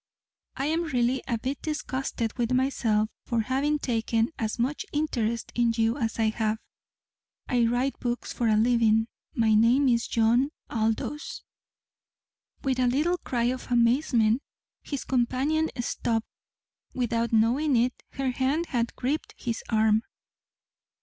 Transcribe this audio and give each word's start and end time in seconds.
I'm 0.55 0.85
really 0.85 1.21
a 1.27 1.37
bit 1.37 1.61
disgusted 1.61 2.35
with 2.35 2.51
myself 2.53 3.09
for 3.23 3.41
having 3.41 3.77
taken 3.77 4.31
as 4.39 4.57
much 4.57 4.83
interest 4.91 5.51
in 5.53 5.73
you 5.77 5.95
as 5.95 6.17
I 6.17 6.29
have. 6.29 6.57
I 7.47 7.67
write 7.67 7.99
books 7.99 8.33
for 8.33 8.47
a 8.47 8.55
living. 8.57 9.09
My 9.35 9.53
name 9.53 9.87
is 9.87 10.07
John 10.07 10.49
Aldous." 10.71 11.43
With 12.63 12.79
a 12.79 12.87
little 12.87 13.19
cry 13.19 13.43
of 13.43 13.71
amazement, 13.71 14.41
his 14.81 15.03
companion 15.05 15.69
stopped. 15.79 16.25
Without 16.95 17.31
knowing 17.31 17.75
it, 17.77 17.93
her 18.13 18.31
hand 18.31 18.65
had 18.69 18.95
gripped 18.95 19.35
his 19.37 19.61
arm. 19.69 20.01